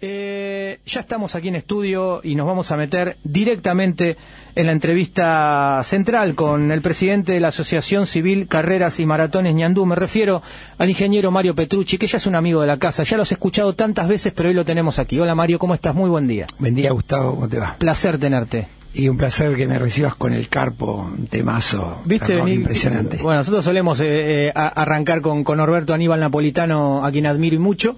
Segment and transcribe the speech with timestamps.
[0.00, 4.16] Eh, ya estamos aquí en estudio y nos vamos a meter directamente
[4.54, 9.86] en la entrevista central con el presidente de la Asociación Civil Carreras y Maratones Ñandú.
[9.86, 10.42] Me refiero
[10.76, 13.04] al ingeniero Mario Petrucci, que ya es un amigo de la casa.
[13.04, 15.18] Ya lo has escuchado tantas veces, pero hoy lo tenemos aquí.
[15.18, 15.94] Hola Mario, ¿cómo estás?
[15.94, 16.46] Muy buen día.
[16.58, 17.76] Buen día, Gustavo, ¿cómo te va?
[17.78, 18.75] Placer tenerte.
[18.98, 21.98] Y un placer que me recibas con el carpo, un temazo.
[22.06, 22.38] ¿Viste?
[22.38, 23.18] impresionante.
[23.18, 27.58] Bueno, nosotros solemos eh, eh, arrancar con, con Norberto Aníbal Napolitano, a quien admiro y
[27.58, 27.96] mucho.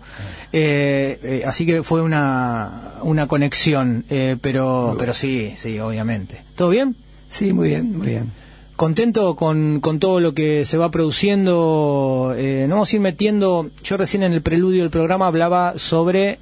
[0.52, 4.06] Eh, así que fue una, una conexión,
[4.40, 6.42] pero, pero sí, sí, obviamente.
[6.56, 6.96] ¿Todo bien?
[7.30, 8.32] Sí, muy bien, muy bien.
[8.74, 12.34] Contento con, con todo lo que se va produciendo.
[12.36, 13.70] no vamos a ir metiendo.
[13.84, 16.40] Yo recién en el preludio del programa hablaba sobre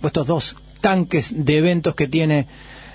[0.00, 2.46] estos dos tanques de eventos que tiene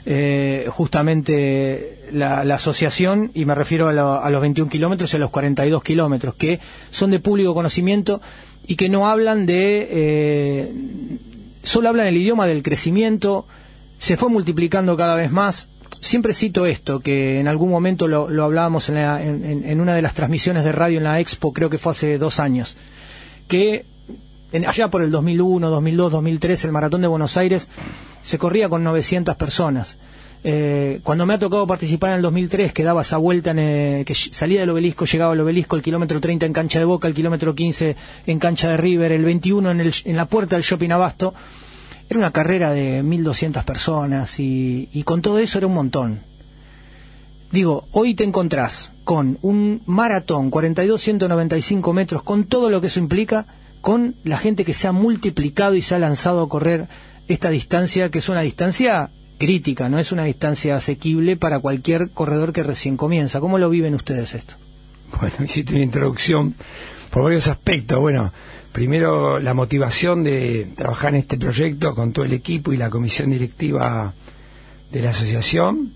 [0.05, 5.81] eh, justamente la, asociación, y me refiero a, los 21 kilómetros y a los 42
[5.81, 6.59] kilómetros, que
[6.91, 8.21] son de público conocimiento
[8.67, 9.87] y que no hablan de.
[9.89, 10.71] Eh,
[11.63, 13.45] solo hablan el idioma del crecimiento,
[13.97, 15.69] se fue multiplicando cada vez más.
[16.01, 20.65] Siempre cito esto, que en algún momento lo, hablábamos en, en, una de las transmisiones
[20.65, 22.75] de radio en la Expo, creo que fue hace dos años,
[23.47, 23.85] que
[24.67, 27.69] allá por el 2001, 2002, 2003, el Maratón de Buenos Aires
[28.23, 29.97] se corría con 900 personas.
[30.45, 34.15] Eh, cuando me ha tocado participar en el 2003, que daba esa vuelta, en, que
[34.15, 37.55] salía del obelisco, llegaba al obelisco, el kilómetro 30 en cancha de Boca, el kilómetro
[37.55, 37.95] 15
[38.27, 41.33] en cancha de River, el 21 en, en la puerta del Shopping Abasto,
[42.09, 46.19] era una carrera de 1.200 personas y, y con todo eso era un montón.
[47.51, 53.45] Digo, hoy te encontrás con un maratón, 42-195 metros, con todo lo que eso implica,
[53.79, 56.87] con la gente que se ha multiplicado y se ha lanzado a correr
[57.27, 62.53] esta distancia, que es una distancia crítica, no es una distancia asequible para cualquier corredor
[62.53, 63.39] que recién comienza.
[63.39, 64.55] ¿Cómo lo viven ustedes esto?
[65.19, 66.55] Bueno, hiciste una introducción
[67.09, 67.99] por varios aspectos.
[67.99, 68.31] Bueno,
[68.71, 73.31] primero la motivación de trabajar en este proyecto con todo el equipo y la comisión
[73.31, 74.13] directiva
[74.91, 75.93] de la asociación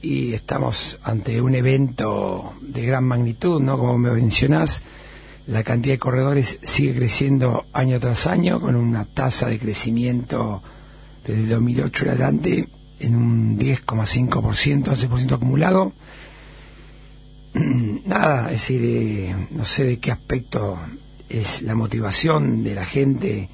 [0.00, 3.78] y estamos ante un evento de gran magnitud, ¿no?
[3.78, 4.82] Como me mencionás,
[5.48, 10.62] la cantidad de corredores sigue creciendo año tras año con una tasa de crecimiento
[11.26, 12.68] desde el 2008 en adelante
[13.00, 15.92] en un 10,5%, 11% acumulado.
[17.54, 20.78] Nada, es decir, eh, no sé de qué aspecto
[21.30, 23.48] es la motivación de la gente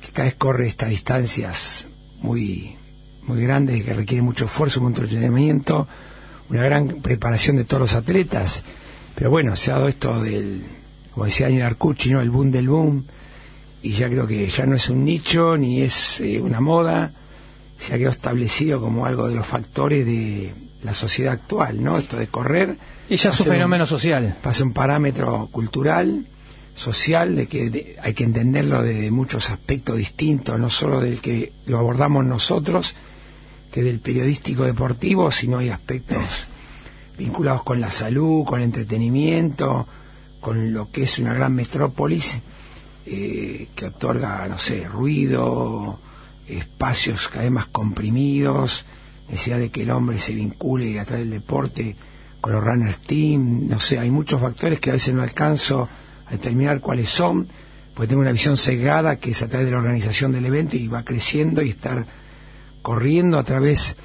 [0.00, 1.88] que cada vez corre estas distancias
[2.20, 2.76] muy,
[3.24, 5.88] muy grandes, que requiere mucho esfuerzo, mucho entrenamiento,
[6.50, 8.62] una gran preparación de todos los atletas.
[9.16, 10.81] Pero bueno, se ha dado esto del
[11.12, 12.20] como decía Daniel Arcucci, ¿no?
[12.20, 13.04] el boom del boom,
[13.82, 17.12] y ya creo que ya no es un nicho ni es eh, una moda,
[17.78, 21.98] se ha quedado establecido como algo de los factores de la sociedad actual, ¿no?
[21.98, 22.76] Esto de correr.
[23.08, 24.36] Y ya es un fenómeno social.
[24.40, 26.24] Pasa un parámetro cultural,
[26.76, 31.78] social, de que hay que entenderlo de muchos aspectos distintos, no solo del que lo
[31.78, 32.94] abordamos nosotros,
[33.72, 36.46] que del periodístico deportivo, sino hay aspectos
[37.18, 39.86] vinculados con la salud, con el entretenimiento,
[40.42, 42.42] con lo que es una gran metrópolis
[43.06, 46.00] eh, que otorga, no sé, ruido,
[46.48, 48.84] espacios cada vez más comprimidos,
[49.28, 51.94] necesidad de que el hombre se vincule a través del deporte
[52.40, 55.88] con los runners team, no sé, hay muchos factores que a veces no alcanzo
[56.26, 57.46] a determinar cuáles son,
[57.94, 60.88] porque tengo una visión cegada que es a través de la organización del evento y
[60.88, 62.04] va creciendo y estar
[62.82, 63.96] corriendo a través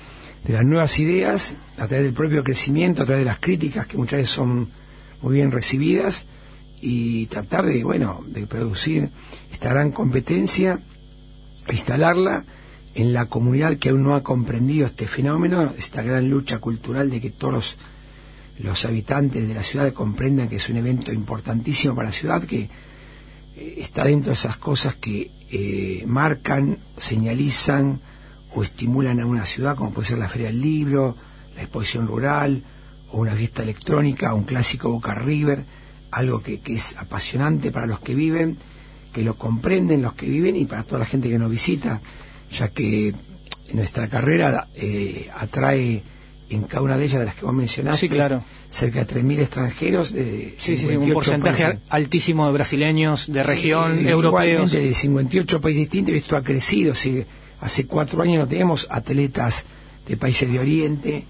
[0.44, 3.98] de las nuevas ideas, a través del propio crecimiento, a través de las críticas que
[3.98, 4.77] muchas veces son
[5.22, 6.26] muy bien recibidas
[6.82, 9.10] y tratar de, bueno, de producir
[9.52, 10.80] esta gran competencia,
[11.72, 12.46] instalarla
[12.96, 17.22] en la comunidad que aún no ha comprendido este fenómeno, esta gran lucha cultural de
[17.22, 17.78] que todos
[18.60, 22.70] los, habitantes de la ciudad comprendan que es un evento importantísimo para la ciudad, que
[23.56, 28.00] eh, está dentro de esas cosas que eh, marcan, señalizan
[28.56, 31.16] o estimulan a una ciudad, como puede ser la Feria del Libro,
[31.56, 32.64] la exposición rural,
[33.12, 35.64] o una fiesta electrónica, un clásico Boca River,
[36.12, 38.58] algo que, es apasionante para los que viven,
[39.14, 42.02] que lo comprenden los que viven y para toda la gente que nos visita,
[42.52, 43.14] ya que
[43.74, 46.04] nuestra carrera eh, atrae
[46.50, 48.44] en cada una de ellas de las que vos mencionaste, claro.
[48.70, 50.14] cerca de 3.000 extranjeros.
[50.14, 54.72] De sí, sí, un porcentaje altísimo de brasileños, de región, eh, europeos.
[54.72, 56.94] de 58 países distintos, esto ha crecido.
[57.60, 59.66] hace cuatro años no tenemos atletas
[60.08, 61.26] de países de Oriente,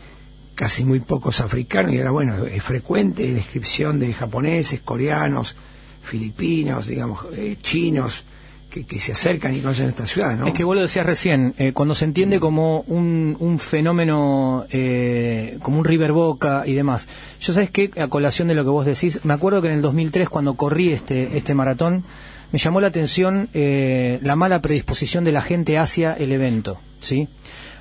[0.57, 5.55] casi muy pocos africanos y ahora bueno, es frecuente la inscripción de japoneses, coreanos,
[6.01, 8.25] filipinos, digamos, eh, chinos,
[8.69, 10.47] que, se acercan y conocen esta ciudad, ¿no?
[10.47, 15.59] Es que vos lo decías recién, eh, cuando se entiende como un, un fenómeno, eh,
[15.61, 17.07] como un River Boca y demás.
[17.39, 19.81] Yo sabes que, a colación de lo que vos decís, me acuerdo que en el
[19.81, 22.03] 2003, cuando corrí este, este maratón,
[22.51, 27.27] me llamó la atención eh, la mala predisposición de la gente hacia el evento, ¿sí?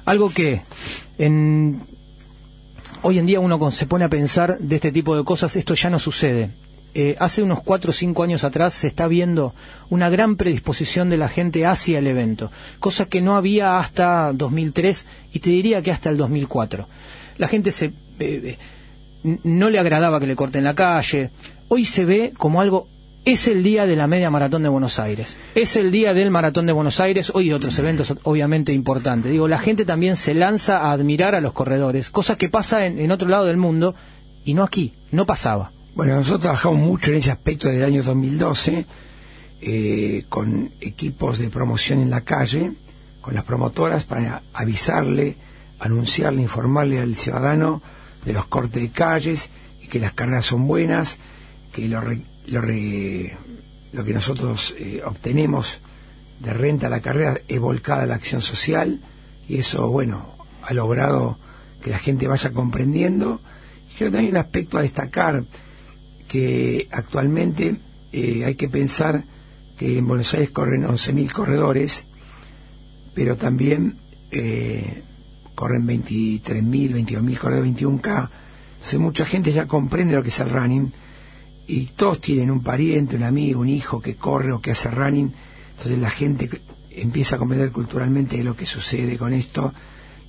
[0.05, 0.63] Algo que
[1.19, 1.83] en,
[3.03, 5.91] hoy en día uno se pone a pensar de este tipo de cosas, esto ya
[5.91, 6.51] no sucede.
[6.95, 9.55] Eh, hace unos cuatro o cinco años atrás se está viendo
[9.91, 12.51] una gran predisposición de la gente hacia el evento,
[12.81, 16.89] cosa que no había hasta 2003 y te diría que hasta el 2004.
[17.37, 18.57] La gente se, eh,
[19.45, 21.31] no le agradaba que le corten la calle.
[21.69, 22.89] Hoy se ve como algo
[23.27, 26.65] es el día de la media maratón de Buenos Aires, es el día del maratón
[26.65, 29.33] de Buenos Aires, hoy otros eventos obviamente importantes.
[29.33, 33.11] Digo, la gente también se lanza a admirar a los corredores, cosa que pasa en
[33.11, 33.97] otro lado del mundo
[34.45, 35.73] y no aquí, no pasaba.
[35.97, 38.87] Bueno, nosotros trabajamos mucho en ese aspecto del año 2012
[39.63, 42.73] eh, con equipos de promoción en la calle,
[43.23, 45.37] con las promotoras para avisarle,
[45.81, 47.83] anunciarle, informarle al ciudadano
[48.25, 49.51] de los cortes de calles
[49.83, 51.19] y que las carreras son buenas,
[51.73, 52.03] que lo,
[52.47, 52.63] lo,
[54.05, 55.81] que nosotros eh, obtenemos
[56.41, 59.01] de renta a la carrera es volcada a la acción social
[59.49, 61.39] y eso, bueno, ha logrado
[61.83, 63.41] que la gente vaya comprendiendo.
[63.91, 65.45] Y creo que también un aspecto a destacar
[66.29, 67.77] que actualmente
[68.13, 69.25] eh, hay que pensar
[69.77, 72.07] que en Buenos Aires corren 11.000 corredores,
[73.15, 73.97] pero también
[74.31, 75.03] eh,
[75.55, 76.43] corren 23.000,
[77.07, 78.31] 22.000 corredores, 21K.
[78.75, 80.93] Entonces mucha gente ya comprende lo que es el running
[81.67, 85.33] y todos tienen un pariente, un amigo, un hijo que corre o que hace running.
[85.71, 86.49] Entonces la gente
[86.91, 89.73] empieza a comprender culturalmente lo que sucede con esto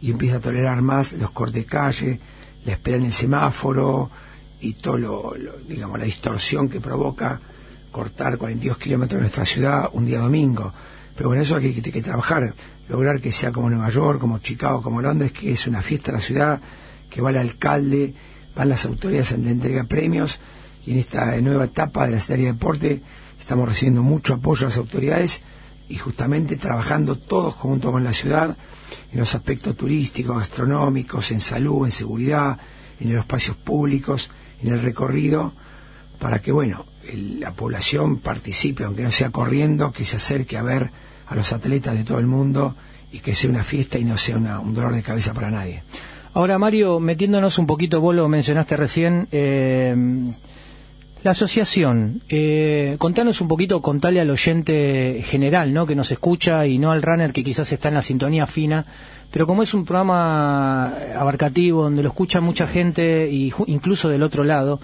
[0.02, 2.20] y empieza a tolerar más los cortes de calle,
[2.66, 4.10] la espera en el semáforo,
[4.60, 5.34] y todo lo,
[5.68, 7.40] digamos la distorsión que provoca
[7.92, 10.74] cortar 42 kilómetros de nuestra ciudad un día domingo.
[11.16, 12.54] Pero bueno, eso hay que, que, trabajar,
[12.90, 16.18] lograr que sea como Nueva York, como Chicago, como Londres, que es una fiesta de
[16.18, 16.62] la ciudad,
[17.10, 18.14] que va el alcalde,
[18.56, 20.40] van las autoridades a la entrega premios,
[20.88, 23.02] y en esta nueva etapa de la Secretaría de Deporte
[23.38, 25.44] estamos recibiendo mucho apoyo a las autoridades
[25.90, 28.56] y justamente trabajando todos junto con la ciudad
[29.12, 32.58] en los aspectos turísticos, gastronómicos, en salud, en seguridad,
[33.02, 34.32] en los espacios públicos,
[34.64, 35.52] en el recorrido
[36.20, 40.90] para que, bueno, la población participe, aunque no sea corriendo, que se acerque a ver
[41.28, 42.76] a los atletas de todo el mundo
[43.12, 45.84] y que sea una fiesta y no sea un dolor de cabeza para nadie.
[46.34, 49.96] Ahora, Mario, metiéndonos un poquito, vos lo mencionaste recién, eh,
[51.24, 55.86] la asociación, eh, contanos un poquito, contale al oyente general, ¿no?
[55.86, 58.86] Que nos escucha y no al runner que quizás está en la sintonía fina,
[59.32, 64.44] pero como es un programa abarcativo donde lo escucha mucha gente y incluso del otro
[64.44, 64.80] lado,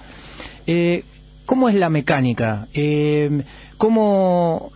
[0.67, 1.05] eh,
[1.45, 2.67] ¿cómo es la mecánica?
[2.73, 3.43] Eh,
[3.77, 4.71] ¿cómo,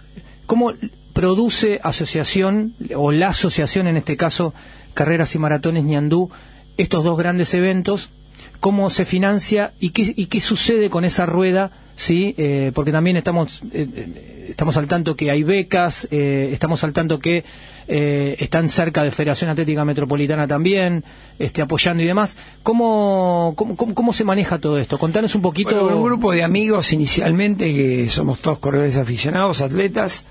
[0.46, 0.74] ¿Cómo
[1.14, 4.54] produce asociación, o la asociación en este caso,
[4.94, 6.30] Carreras y Maratones Ñandú,
[6.78, 8.12] estos dos grandes eventos
[8.60, 12.36] cómo se financia y qué, y qué sucede con esa rueda, ¿sí?
[12.38, 17.20] Eh, porque también estamos, eh, eh, estamos al tanto que hay becas, estamos al tanto
[17.20, 17.44] que
[17.90, 21.04] están cerca de Federación Atlética Metropolitana también,
[21.40, 22.38] este, apoyando y demás.
[22.64, 24.98] ¿Cómo, cómo, se maneja todo esto?
[24.98, 25.88] Contanos un poquito.
[25.88, 30.26] un grupo de amigos inicialmente, que somos todos corredores aficionados, atletas,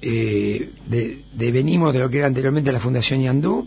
[0.00, 3.66] de, de, venimos de lo que era anteriormente la Fundación Yandú,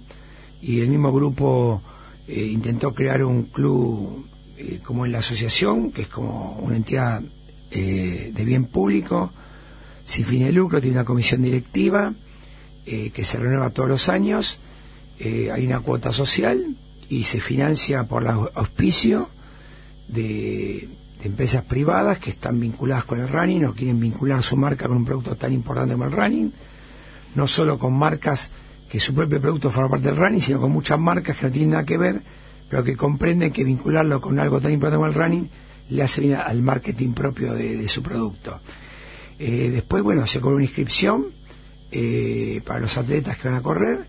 [0.62, 1.82] y el mismo grupo
[2.28, 4.28] eh, intentó crear un club
[4.58, 7.22] eh, como en la asociación, que es como una entidad
[7.72, 9.32] eh, de bien público,
[10.04, 12.14] sin fin de lucro, tiene una comisión directiva
[12.86, 14.60] que se renueva todos los años,
[15.20, 16.78] hay una cuota social
[17.10, 19.30] y se financia por auspicio
[20.08, 20.88] de,
[21.20, 24.96] de, empresas privadas que están vinculadas con el running o quieren vincular su marca con
[24.96, 26.54] un producto tan importante como el running,
[27.36, 28.52] no solo con marcas
[28.90, 31.72] que su propio producto forma parte del running, sino con muchas marcas que no tienen
[31.72, 32.22] nada que ver,
[32.70, 35.50] pero que comprenden que vincularlo con algo tan importante como el running
[35.90, 38.60] le hace bien al marketing propio de, su producto.
[39.40, 41.28] Eh, después, bueno, se cobra una inscripción
[41.92, 44.06] eh, para los atletas que van a correr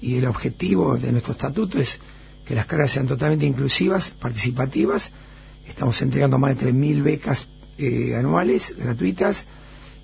[0.00, 1.98] y el objetivo de nuestro estatuto es
[2.46, 5.12] que las carreras sean totalmente inclusivas, participativas.
[5.66, 9.46] Estamos entregando más de 3.000 becas eh, anuales gratuitas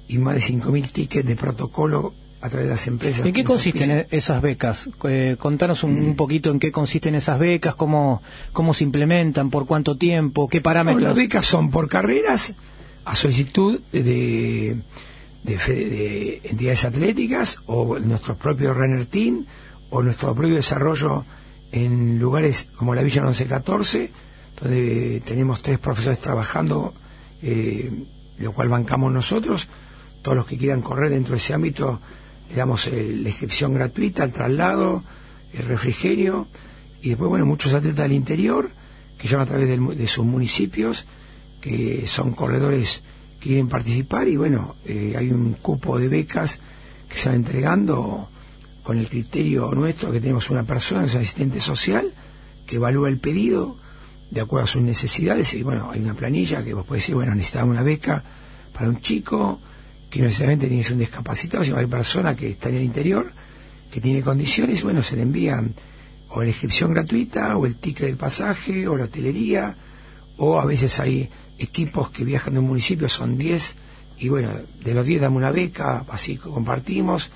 [0.08, 2.12] y más de 5.000 tickets de protocolo
[2.44, 3.24] a través de las empresas.
[3.24, 4.90] ¿En qué consisten esas becas?
[5.08, 8.22] Eh, contanos un, poquito en qué consisten esas becas, cómo,
[8.52, 11.02] cómo se implementan, por cuánto tiempo, qué parámetros.
[11.04, 12.54] las becas son por carreras
[13.06, 14.76] a solicitud de,
[15.42, 19.46] de, entidades atléticas o nuestro propio Renner Team
[19.88, 21.24] o nuestro propio desarrollo
[21.72, 24.10] en lugares como la Villa 1114,
[24.60, 26.92] donde tenemos tres profesores trabajando,
[27.40, 27.90] eh,
[28.36, 29.66] lo cual bancamos nosotros.
[30.20, 32.00] Todos los que quieran correr dentro de ese ámbito
[32.50, 35.02] le damos la inscripción gratuita, el traslado,
[35.52, 36.46] el refrigerio
[37.02, 38.70] y después, bueno, muchos atletas del interior
[39.18, 41.06] que llevan a través de, sus municipios,
[41.60, 43.02] que son corredores
[43.40, 46.58] quieren participar y bueno, eh, hay un cupo de becas
[47.08, 48.28] que se van entregando
[48.82, 52.12] con el criterio nuestro que tenemos una persona, que es asistente social,
[52.66, 53.76] que evalúa el pedido
[54.30, 57.34] de acuerdo a sus necesidades y bueno, hay una planilla que vos podés decir, bueno,
[57.34, 58.24] necesitamos una beca
[58.72, 59.60] para un chico
[60.14, 62.84] que no necesariamente tiene que ser un discapacitado, sino hay persona que está en el
[62.84, 63.32] interior,
[63.90, 65.74] que tiene condiciones, bueno, se le envían
[66.28, 69.74] o la inscripción gratuita, o el ticket del pasaje, o la hotelería,
[70.36, 71.28] o a veces hay
[71.58, 73.74] equipos que viajan de un municipio, son 10,
[74.18, 74.50] y bueno,
[74.84, 77.32] de los 10 damos una beca, así compartimos.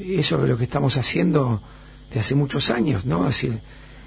[0.00, 1.62] Eso es lo que estamos haciendo
[2.12, 3.28] de hace muchos años, ¿no?
[3.28, 3.60] Es decir,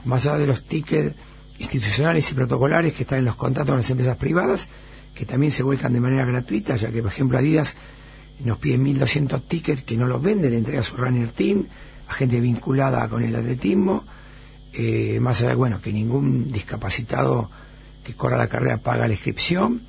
[0.03, 1.15] más allá de los tickets
[1.59, 4.67] institucionales y protocolares que están en los contratos con las empresas privadas,
[5.15, 7.77] que también se vuelcan de manera gratuita, ya que, por ejemplo, Adidas
[8.43, 11.65] nos pide 1.200 tickets que no los vende, le entrega su runner team,
[12.07, 14.03] a gente vinculada con el atletismo,
[14.73, 17.49] eh, más allá, bueno, que ningún discapacitado
[18.03, 19.81] que corra la carrera paga la inscripción,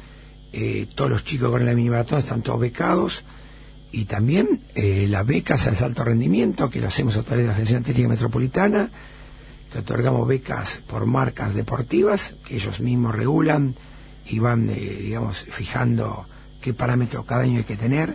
[0.53, 3.25] eh, todos los chicos corren la mini maratón están todos becados,
[3.91, 7.55] y también eh, las becas al alto rendimiento, que lo hacemos a través de la
[7.55, 8.91] Federación Atlética Metropolitana,
[9.73, 13.75] que otorgamos becas por marcas deportivas, que ellos mismos regulan
[14.27, 16.27] y van, digamos, fijando
[16.61, 18.15] qué parámetros cada año hay que tener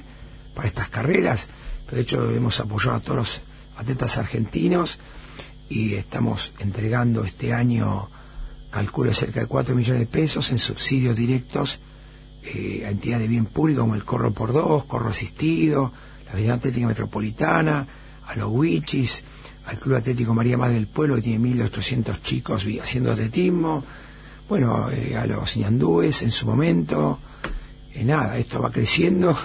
[0.58, 1.48] para estas carreras.
[1.92, 3.42] de hecho, hemos apoyado a todos los
[3.78, 4.98] atletas argentinos
[5.70, 8.10] y estamos entregando este año,
[8.72, 11.80] calculo, cerca de 4 millones de pesos en subsidios directos
[12.44, 15.94] eh, a entidades de bien público como el Corro por Dos, Corro Asistido,
[16.26, 17.88] la Federación Atlética Metropolitana,
[18.26, 19.24] a los Wichis,
[19.68, 23.84] al Club Atlético María Madre del Pueblo que tiene 1.800 chicos haciendo atletismo,
[24.50, 27.20] bueno, eh, a los ñandúes en su momento,
[27.94, 29.38] eh, nada, esto va creciendo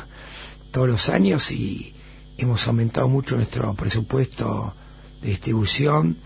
[0.73, 1.95] todos los años y
[2.38, 4.75] hemos aumentado mucho nuestro presupuesto
[5.21, 6.17] de distribución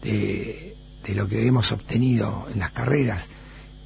[0.00, 0.74] de,
[1.08, 3.28] lo que hemos obtenido en las carreras.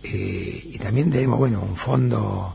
[0.03, 2.55] Eh, y también tenemos, bueno, un fondo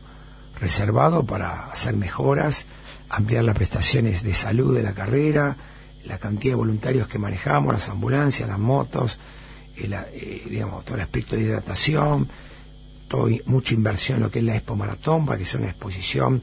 [0.60, 2.66] reservado para hacer mejoras,
[3.08, 5.56] ampliar las prestaciones de salud de la carrera,
[6.04, 9.18] la cantidad de voluntarios que manejamos, las ambulancias, las motos,
[9.76, 12.28] eh, digamos, todo el aspecto de hidratación,
[13.08, 16.42] todo, mucha inversión en lo que es la Expo Maratón, para que sea una exposición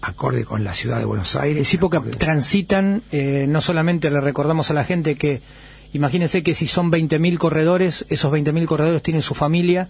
[0.00, 1.66] acorde con la ciudad de Buenos Aires.
[1.66, 5.40] Sí, porque transitan, eh, no solamente le recordamos a la gente que,
[5.92, 9.88] imagínense que si son 20.000 corredores, esos 20.000 corredores tienen su familia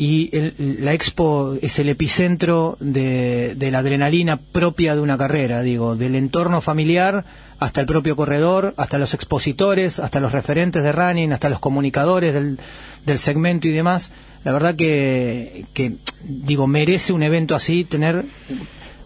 [0.00, 6.14] y la expo es el epicentro de, la adrenalina propia de una carrera, digo, del
[6.14, 7.26] entorno familiar
[7.58, 12.32] hasta el propio corredor, hasta los expositores, hasta los referentes de running, hasta los comunicadores
[12.32, 12.58] del,
[13.04, 14.10] del segmento y demás.
[14.42, 18.24] La verdad que, que, digo, merece un evento así tener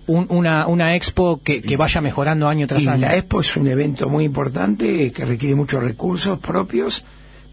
[0.06, 3.00] una, una expo que, vaya mejorando año tras año.
[3.00, 7.04] La expo es un evento muy importante que requiere muchos recursos propios,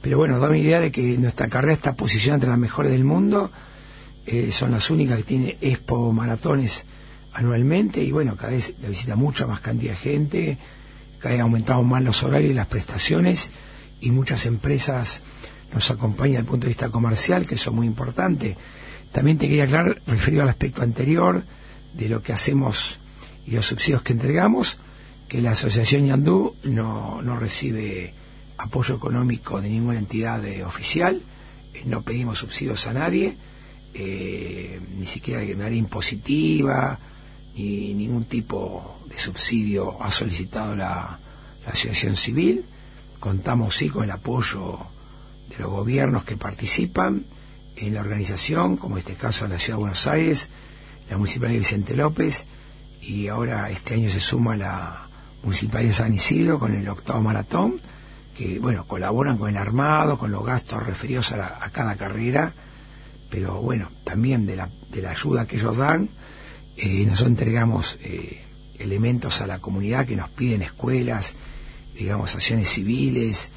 [0.02, 3.04] pero bueno, da una idea de que nuestra carrera está posicionada entre las mejores del
[3.04, 3.52] mundo.
[4.26, 6.86] Eh, son las únicas que tienen expo maratones
[7.34, 10.58] anualmente y bueno, cada vez la visita mucha más cantidad de gente,
[11.20, 13.52] cada vez aumentamos más los horarios y las prestaciones
[14.00, 15.22] y muchas empresas
[15.74, 18.58] nos acompañan desde el punto de vista comercial, que eso es muy importante.
[19.12, 21.44] También te quería aclarar, referido al aspecto anterior,
[21.94, 23.00] de lo que hacemos
[23.46, 24.80] y los subsidios que entregamos,
[25.28, 28.14] que la Asociación Yandú no, no recibe
[28.58, 31.22] apoyo económico de ninguna entidad oficial,
[31.74, 33.36] eh, no pedimos subsidios a nadie,
[33.94, 37.00] eh, ni siquiera de manera impositiva,
[37.56, 41.18] ni ningún tipo de subsidio ha solicitado la,
[41.66, 42.66] Asociación Civil.
[43.20, 44.80] Contamos sí con el apoyo
[45.48, 47.24] de los gobiernos que participan
[47.76, 50.50] en la organización, como en este caso en la Ciudad de Buenos Aires,
[51.12, 52.46] la Municipalidad de Vicente López
[53.02, 55.10] y ahora este año se suma la
[55.44, 57.82] Municipalidad de San Isidro con el octavo maratón,
[58.36, 62.54] que bueno, colaboran con el armado, con los gastos referidos a, cada carrera,
[63.30, 66.08] pero bueno, también de la, de la ayuda que ellos dan,
[66.78, 68.42] eh, nosotros entregamos eh,
[68.80, 71.36] elementos a la comunidad que nos piden escuelas,
[71.94, 73.52] digamos, acciones civiles,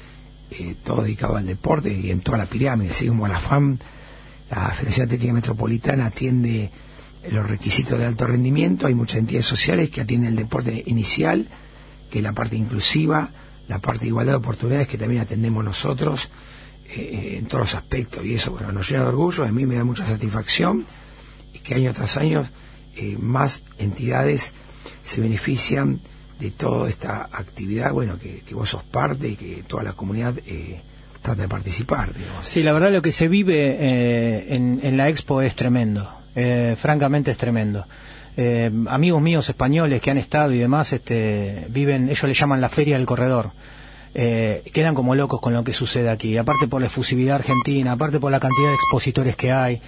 [0.51, 3.77] eh, todo dedicado al deporte y en toda la pirámide, así como la FAM,
[4.49, 6.69] la Federación Atlética Metropolitana atiende
[7.31, 11.47] los requisitos de alto rendimiento, hay muchas entidades sociales que atienden el deporte inicial,
[12.09, 13.29] que es la parte inclusiva,
[13.67, 16.29] la parte de igualdad de oportunidades que también atendemos nosotros
[16.89, 19.65] eh, eh, en todos los aspectos y eso bueno, nos llena de orgullo, a mí
[19.65, 20.85] me da mucha satisfacción
[21.53, 22.45] y que año tras año
[22.95, 24.53] eh, más entidades
[25.03, 25.99] se benefician
[26.39, 30.35] de toda esta actividad, bueno, que, vos sos parte y que toda la comunidad
[31.21, 32.13] trata de participar.
[32.13, 32.45] Digamos.
[32.45, 37.31] Sí, la verdad lo que se vive en, en la expo es tremendo eh, francamente
[37.31, 37.85] es tremendo.
[38.37, 42.69] Eh, amigos míos españoles que han estado y demás este, viven, ellos le llaman la
[42.69, 43.51] feria del corredor.
[44.17, 46.37] eh, quedan como locos con lo que sucede aquí.
[46.37, 49.81] Aparte por la efusividad argentina, aparte por la cantidad de expositores que hay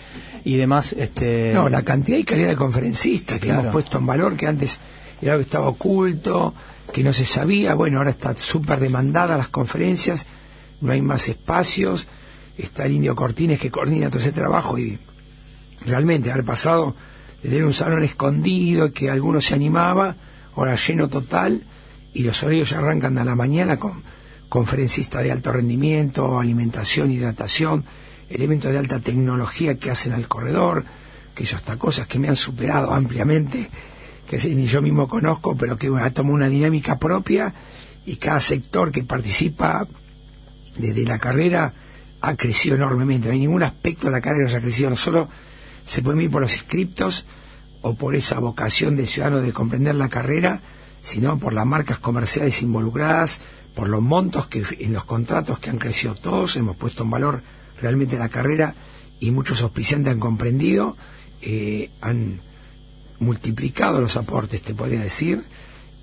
[0.43, 0.93] y demás.
[0.93, 1.53] Este...
[1.53, 4.79] No, la cantidad y calidad de conferencistas que hemos puesto en valor, que antes
[5.21, 6.53] era algo que estaba oculto,
[6.93, 7.73] que no se sabía.
[7.73, 10.27] Bueno, ahora está súper demandada las conferencias,
[10.81, 12.05] no hay más espacios.
[12.57, 14.99] Está el Indio Cortines que coordina todo ese trabajo y
[15.87, 16.95] realmente haber pasado
[17.41, 20.15] de tener un salón escondido que algunos se animaba,
[20.55, 21.63] ahora lleno total
[22.13, 24.03] y los horarios ya arrancan a la mañana con
[24.49, 27.83] conferencistas de alto rendimiento, alimentación, hidratación,
[28.29, 30.85] elementos de alta tecnología que hacen al corredor,
[31.33, 33.69] que eso hasta cosas que me han superado ampliamente,
[34.27, 37.53] que ni yo mismo conozco, pero que ha tomado una dinámica propia
[38.05, 39.87] y cada sector que participa
[40.77, 41.73] desde la carrera
[42.21, 43.27] ha crecido enormemente.
[43.27, 45.29] No hay ningún aspecto de la carrera que haya crecido, no solo
[45.87, 47.25] se puede ir por los inscriptos
[47.81, 50.61] o por esa vocación de ciudadano de comprender la carrera,
[51.01, 53.41] sino por las marcas comerciales involucradas,
[53.73, 57.41] por los montos que en los contratos que han crecido todos, hemos puesto en valor
[57.81, 58.75] realmente la carrera
[59.19, 60.97] y muchos auspiciantes han comprendido,
[61.41, 62.41] eh, han
[63.19, 65.43] multiplicado los aportes, te podría decir,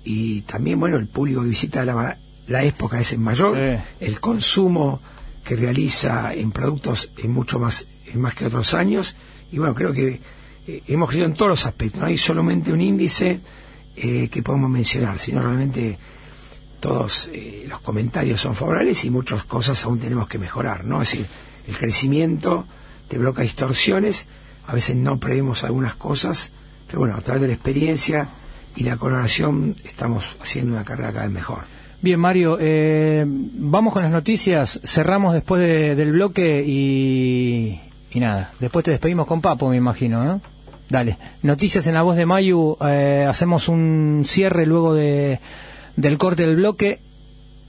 [0.03, 3.57] y también, bueno, el público que visita la, la época es mayor,
[3.99, 5.01] el consumo
[5.43, 9.15] que realiza en productos es mucho más, es más que otros años,
[9.51, 10.19] y bueno, creo que
[10.67, 13.39] eh, hemos crecido en todos los aspectos, no hay solamente un índice
[13.95, 15.97] eh, que podemos mencionar, sino realmente
[16.79, 21.01] todos eh, los comentarios son favorables y muchas cosas aún tenemos que mejorar, ¿no?
[21.01, 21.27] Es decir,
[21.67, 22.65] el crecimiento
[23.07, 24.27] te bloca distorsiones,
[24.65, 26.51] a veces no prevemos algunas cosas,
[26.87, 28.29] pero bueno, a través de la experiencia
[28.75, 31.59] y la colaboración estamos haciendo una carrera cada vez mejor.
[32.01, 32.57] Bien, Mario,
[33.57, 35.61] vamos con las noticias, cerramos después
[35.97, 37.79] del bloque y,
[38.15, 40.41] y nada, después te despedimos con Papo, me imagino, ¿no?
[40.89, 41.17] Dale.
[41.41, 42.77] Noticias en la voz de Mayu.
[42.87, 45.41] Eh, hacemos un cierre luego de,
[45.97, 47.01] del corte del bloque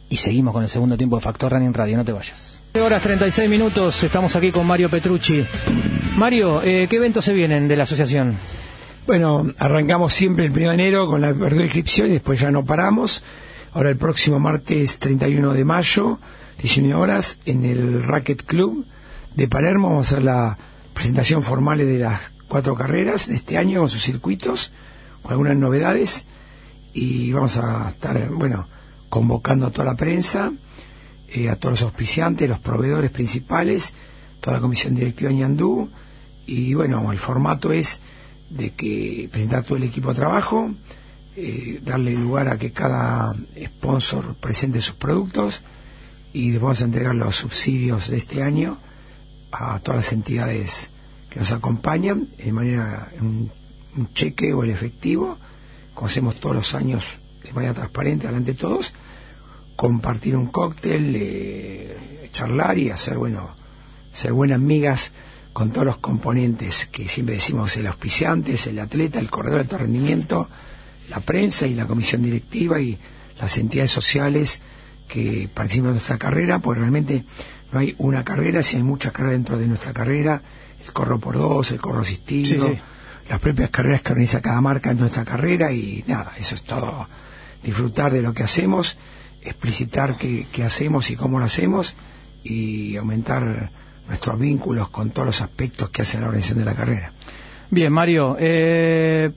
[0.09, 1.97] y seguimos con el segundo tiempo de Factor Running Radio.
[1.97, 2.63] No te vayas.
[2.81, 4.05] horas 36 minutos.
[4.05, 5.45] Estamos aquí con Mario Petrucci.
[6.17, 8.37] Mario, eh, ¿qué eventos se vienen de la asociación?
[9.05, 12.65] Bueno, arrancamos siempre el 1 de enero con la apertura inscripción y después ya no
[12.65, 13.25] paramos.
[13.73, 16.21] Ahora el próximo martes 31 de mayo,
[16.63, 18.87] 19 horas, en el Racket Club
[19.37, 19.91] de Palermo.
[19.91, 20.59] Vamos a hacer la
[20.95, 24.73] presentación formal de las cuatro carreras de este año con sus circuitos,
[25.23, 26.27] con algunas novedades.
[26.95, 28.67] Y vamos a estar, bueno,
[29.09, 30.53] convocando a toda la prensa,
[31.29, 33.93] eh, a todos los auspiciantes, los proveedores principales,
[34.41, 35.91] toda la comisión directiva de Ñandú.
[36.47, 38.01] Y bueno, el formato es
[38.49, 40.71] de que presentar todo el equipo de trabajo,
[41.37, 45.61] eh, darle lugar a que cada sponsor presente sus productos
[46.33, 48.79] y después vamos a entregar los subsidios de este año
[49.53, 50.91] a todas las entidades
[51.37, 53.51] nos acompañan de manera un,
[54.13, 55.39] cheque o el efectivo,
[55.95, 58.93] como hacemos todos los años de manera transparente delante de todos,
[59.75, 63.55] compartir un cóctel, eh, charlar y hacer, bueno,
[64.13, 65.13] ser buenas amigas
[65.55, 69.79] con todos los componentes que siempre decimos el auspiciante, el atleta, el corredor de alto
[69.79, 70.49] rendimiento,
[71.09, 72.99] la prensa y la comisión directiva y
[73.41, 74.61] las entidades sociales
[75.09, 77.25] que participan de nuestra carrera, pues realmente
[77.73, 80.41] no hay una carrera, si hay muchas carreras dentro de nuestra carrera,
[80.85, 82.75] el corro por dos, el corro asistido,
[83.29, 87.09] las propias carreras que organiza cada marca en nuestra carrera y nada, eso es todo.
[87.63, 88.97] Disfrutar de lo que hacemos,
[89.43, 91.95] explicitar qué, hacemos y cómo lo hacemos
[92.45, 93.71] y aumentar
[94.07, 97.13] nuestros vínculos con todos los aspectos que hacen la organización de la carrera.
[97.69, 99.33] Bien, Mario, eh,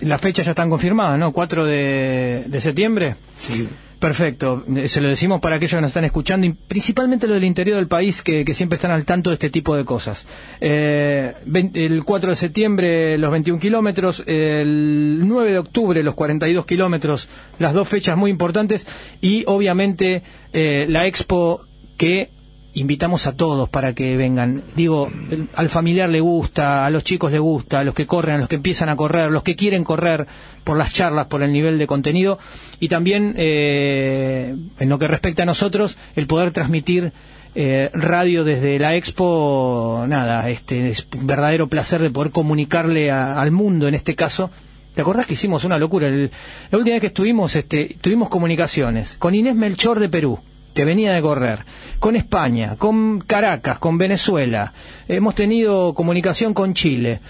[0.00, 1.30] las fechas ya están confirmadas, ¿no?
[1.32, 3.16] 4 de, de septiembre.
[3.38, 3.68] Sí.
[4.00, 7.76] Perfecto, se lo decimos para aquellos que nos están escuchando y principalmente los del interior
[7.76, 10.26] del país que, siempre están al tanto de este tipo de cosas.
[10.58, 11.34] Eh,
[11.74, 17.74] el 4 de septiembre los 21 kilómetros, el 9 de octubre los 42 kilómetros, las
[17.74, 18.86] dos fechas muy importantes
[19.20, 20.22] y obviamente
[20.54, 21.60] eh, la expo
[21.98, 22.30] que
[22.74, 24.62] invitamos a todos para que vengan.
[24.76, 25.08] Digo,
[25.54, 28.48] al familiar le gusta, a los chicos le gusta, a los que corren, a los
[28.48, 30.26] que empiezan a correr, a los que quieren correr
[30.64, 32.38] por las charlas, por el nivel de contenido
[32.78, 37.12] y también eh, en lo que respecta a nosotros, el poder transmitir
[37.54, 43.50] eh, radio desde la expo, nada, este es un verdadero placer de poder comunicarle al
[43.50, 44.50] mundo en este caso.
[44.94, 46.10] ¿Te acordás que hicimos una locura?
[46.10, 50.40] la última vez que estuvimos, este, tuvimos comunicaciones con Inés Melchor de Perú
[50.74, 51.60] que venía de correr,
[51.98, 54.72] con España, con Caracas, con Venezuela,
[55.08, 57.20] hemos tenido comunicación con Chile.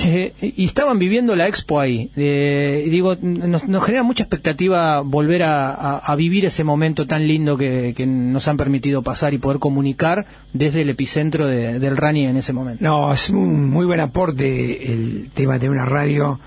[0.00, 2.08] Eh, y estaban viviendo la expo ahí.
[2.14, 8.46] Eh, digo, nos, genera mucha expectativa volver a, vivir ese momento tan lindo que, nos
[8.46, 12.84] han permitido pasar y poder comunicar desde el epicentro del Rani en ese momento.
[12.84, 16.38] No, es un muy buen aporte el tema de una radio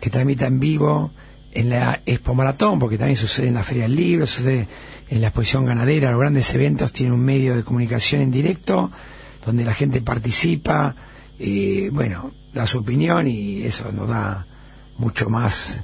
[0.00, 1.10] que transmita en vivo
[1.52, 4.68] en la Expo Maratón, porque también sucede en la Feria del Libro, sucede
[5.10, 8.92] en la exposición ganadera, los grandes eventos tienen un medio de comunicación en directo,
[9.44, 10.94] donde la gente participa,
[11.36, 14.46] eh, bueno, da su opinión y eso nos da
[14.98, 15.80] mucho más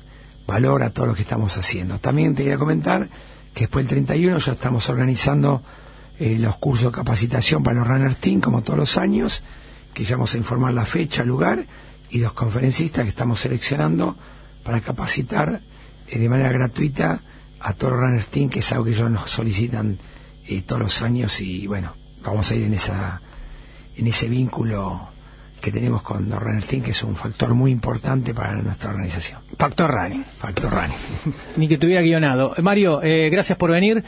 [0.47, 1.99] valor a todo lo que estamos haciendo.
[1.99, 3.09] También te quería comentar
[3.53, 5.61] que después del 31 ya estamos organizando
[6.21, 9.43] eh, los cursos de capacitación para los Runners Team, como todos los años,
[9.93, 11.65] que ya vamos a informar la fecha, lugar
[12.11, 14.17] y los conferencistas que estamos seleccionando
[14.63, 15.61] para capacitar
[16.07, 17.21] eh, de manera gratuita
[17.61, 19.99] a los Runners Team, que es algo que ellos nos solicitan
[20.47, 21.93] eh, todos los años y bueno,
[22.23, 23.21] vamos a ir en esa
[23.97, 25.09] en ese vínculo
[25.61, 29.41] que tenemos con los Runner Team, que es un factor muy importante para nuestra organización.
[29.59, 30.25] Factor Running.
[30.39, 31.35] Factor Running.
[31.57, 32.55] Ni que tuviera guionado.
[32.63, 34.05] Mario, eh, gracias por venir.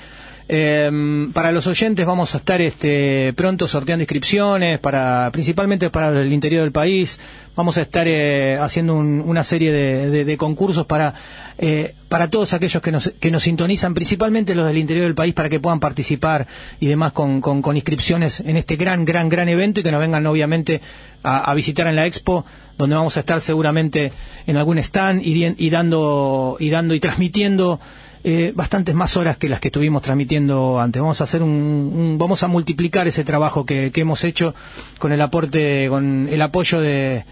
[0.50, 6.32] Eh, para los oyentes vamos a estar este, pronto sorteando inscripciones, para, principalmente para el
[6.32, 7.20] interior del país.
[7.54, 11.12] Vamos a estar eh, haciendo una serie de, concursos para,
[11.58, 15.34] eh, para todos aquellos que nos, que nos sintonizan, principalmente los del interior del país,
[15.34, 16.46] para que puedan participar
[16.80, 20.24] y demás con, con, inscripciones en este gran, gran, gran evento y que nos vengan
[20.26, 20.80] obviamente
[21.24, 22.46] a, visitar en la expo
[22.78, 24.12] donde vamos a estar seguramente
[24.46, 27.80] en algún stand y, y dando y dando y transmitiendo
[28.24, 31.00] eh, bastantes más horas que las que estuvimos transmitiendo antes.
[31.00, 34.54] Vamos a hacer un, vamos a multiplicar ese trabajo que, hemos hecho
[34.98, 37.24] con el aporte, con el apoyo de,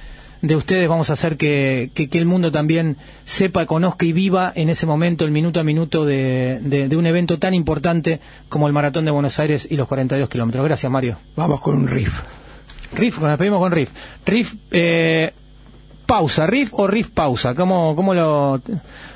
[0.42, 0.88] de ustedes.
[0.88, 5.24] Vamos a hacer que, que, el mundo también sepa, conozca y viva en ese momento,
[5.24, 9.38] el minuto a minuto de, de, un evento tan importante como el Maratón de Buenos
[9.38, 10.64] Aires y los 42 kilómetros.
[10.64, 11.18] Gracias, Mario.
[11.36, 12.20] Vamos con un riff.
[12.94, 13.90] Riff, nos despedimos con riff.
[14.24, 15.32] Riff, eh,
[16.06, 17.54] pausa, riff o riff pausa.
[17.54, 18.60] ¿Cómo, cómo lo...?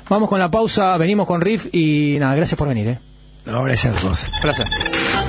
[0.09, 2.87] Vamos con la pausa, venimos con riff y nada, gracias por venir.
[2.89, 2.99] ¿eh?
[3.45, 4.31] No, gracias a vos.
[4.41, 5.20] Gracias.